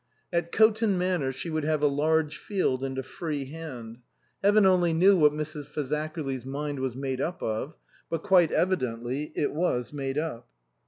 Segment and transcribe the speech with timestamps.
[0.33, 3.99] At Coton Manor she would have a large field and a free hand.
[4.43, 5.67] Heaven only knew what Mrs.
[5.67, 7.75] Fazakerly's mind was made up of;
[8.09, 10.47] but quite evidently it was made up.